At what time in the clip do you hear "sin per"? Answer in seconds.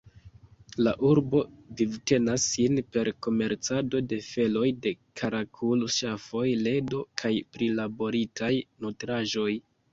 2.53-3.11